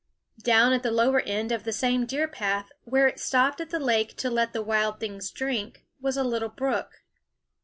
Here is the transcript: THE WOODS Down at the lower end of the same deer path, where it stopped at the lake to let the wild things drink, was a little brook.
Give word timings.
THE 0.35 0.35
WOODS 0.37 0.43
Down 0.45 0.73
at 0.73 0.81
the 0.81 0.89
lower 0.91 1.19
end 1.27 1.51
of 1.51 1.63
the 1.63 1.71
same 1.71 2.07
deer 2.07 2.27
path, 2.27 2.71
where 2.85 3.07
it 3.07 3.19
stopped 3.19 3.61
at 3.61 3.69
the 3.69 3.77
lake 3.79 4.17
to 4.17 4.31
let 4.31 4.51
the 4.51 4.63
wild 4.63 4.99
things 4.99 5.29
drink, 5.29 5.85
was 6.01 6.17
a 6.17 6.23
little 6.23 6.49
brook. 6.49 7.03